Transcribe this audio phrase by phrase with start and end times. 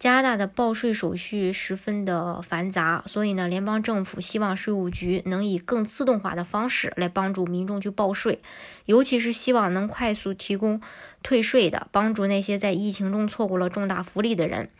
[0.00, 8.40] 加拿大的报税手续十分的繁杂，所以呢，联邦政府希望税务局能以更自动化的方式来帮助民众去报税，
[8.86, 10.80] 尤其是希望能快速提供
[11.22, 14.70] 退税的，帮助那些在疫情中错过了重大福利的人。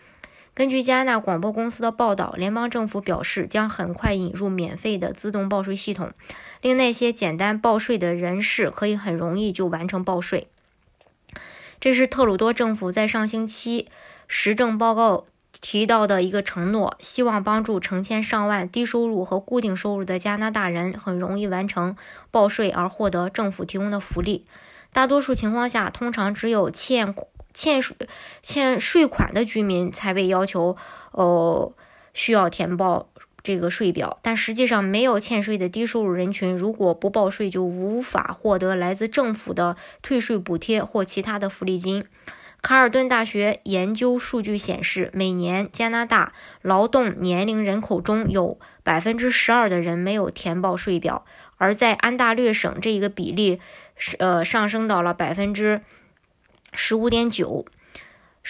[0.54, 6.12] 根据加拿大广播公司的报道，联邦政府表示将很快引入免费的自动报税系统，
[6.62, 10.48] 令那些简单报税的人士可以很容易就完成报税。
[11.78, 13.88] 这是特鲁多政府在上星期。
[14.32, 15.26] 实政报告
[15.60, 21.96] 提到的一个承诺，希望帮助成千上万低收入和固定收入的加拿大人很容易完成
[22.30, 24.46] 报税而获得政府提供的福利。
[24.92, 27.12] 大多数情况下，通常只有欠
[27.52, 27.96] 欠税
[28.40, 30.76] 欠税款的居民才被要求，
[31.10, 31.72] 呃，
[32.14, 33.08] 需要填报。
[33.42, 42.04] 这个税表，但实际上没有欠税的低收入人群，如果不报税，就无法获得来自政府的退税补贴或其他的福利金。
[42.62, 51.24] 卡尔顿大学研究数据显示，每年加拿大劳动年龄人口中有百分之十二的人没有填报税表，
[51.56, 53.60] 而在安大略省，这一个比例
[53.96, 55.80] 是呃上升到了百分之
[56.72, 57.64] 十五点九。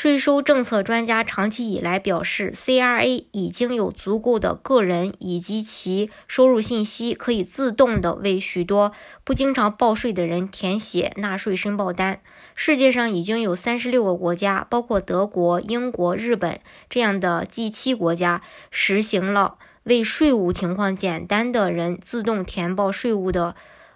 [0.03, 8.93] 税收政策专家长期以来表示，CRA 已经有足够的个人以及其收入信息，可以自动的为许多
[9.25, 12.23] 不经常报税的人填写纳税申报单。
[12.55, 23.55] 世界上已经有三十六个国家，包括德国、英国、日本这样的 G7 国家，实行了为税务情况简单的人自动填报税务的，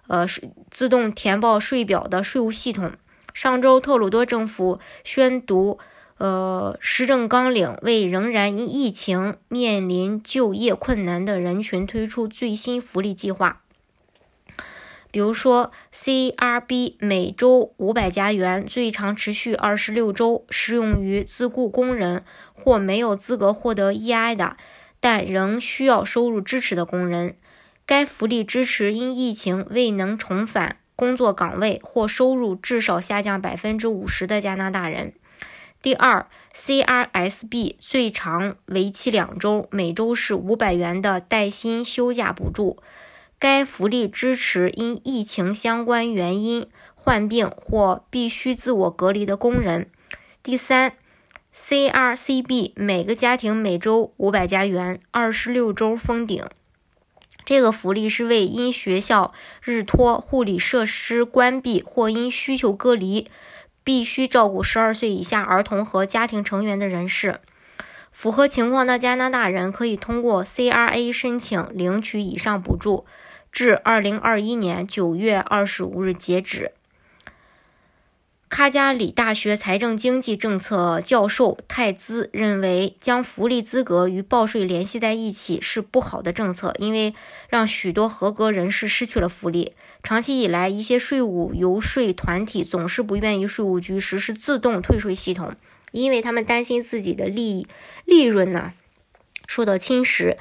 [0.09, 0.27] 呃，
[0.71, 2.93] 自动填报税表的税务系统。
[3.33, 5.81] 上周，特鲁多政府宣读，
[6.19, 13.63] 呃，施政纲领，为仍然因疫情面临就业困难的人群推出最新福利计划。
[15.11, 24.57] 比如说，CRB 每周五百加元，最长持续二十六周，适用于自雇工人或没有资格获得 EI 的，
[24.99, 27.37] 但仍需要收入支持的工人。
[27.87, 30.79] 该福利支持因疫情未能重返。
[30.97, 35.13] 工作岗位或收入至少下降百分之五十的加拿大人。
[35.85, 42.79] 第二，CRSB 最长为期两周，每周是五百元的带薪休假补助。
[43.39, 49.91] 该福利支持因疫情相关原因患病或必须自我隔离的工人。
[50.43, 50.95] 第三
[51.55, 56.43] ，CRCB 每个家庭每周五百加元，二十六周封顶。
[57.45, 63.29] 这个福利是为因学校日托、护理设施关闭或因需求隔离，
[63.85, 67.41] 必须照顾十二岁以下儿童和家庭成员的人士。
[68.11, 73.05] 符合情况的加拿大人可以通过 CRA 申请领取以上补助，
[73.53, 76.73] 至二零二一年九月二十五日截止。
[78.55, 87.15] 卡加里大学财政经济政策教授泰兹认为，将福利资格与报税联系在一起是不好的政策，因为
[87.49, 89.73] 让许多合格人士失去了福利。
[90.05, 95.57] 长期以来，一些税务游说团体总是不愿意税务局实施自动退税系统，
[95.91, 97.67] 因为他们担心自己的利益
[98.05, 98.75] 利润呢
[99.49, 100.37] 受到侵蚀。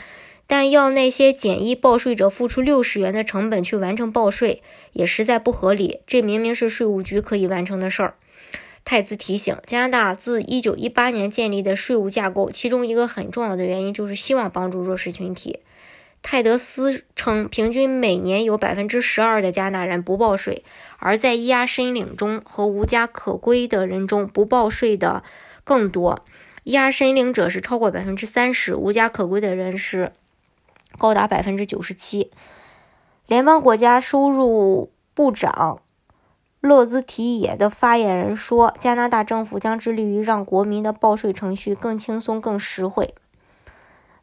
[0.54, 6.02] 但要那些简易报税者付出六十元的成本去完成报税，也实在不合理。
[6.06, 8.14] 这明明是税务局可以完成的事儿。
[8.86, 15.62] 泰兹提醒，加拿大自一九一八年建立的税务架构，其中一个很重要的原因就是希望帮助弱势群体。
[16.22, 20.64] 泰德斯称，平均每年有百分之十二的加拿大人不报税，
[21.00, 25.24] 而在依押申领中和无家可归的人中，不报税的
[25.64, 26.24] 更多。
[26.64, 30.12] 依押申领者是超过百分之三十，无家可归的人是。
[30.98, 32.32] 高达百分之九十七。
[33.26, 35.80] 联邦国家收入部长
[36.60, 43.14] 勒兹提野的发言人说：“加拿大政府将致力于让国民的报税程序更轻松、更实惠。”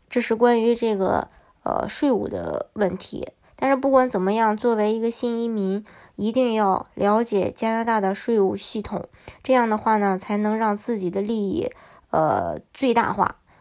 [0.09, 1.29] 这是关于这个
[1.65, 3.29] 呃税务的问题。
[3.57, 5.85] 但是不管怎么样，作为一个新移民，
[6.17, 9.07] 一定要了解加拿大的税务系统，
[9.43, 11.71] 这样的话呢，才能让自己的利益
[12.11, 13.37] 呃最大化。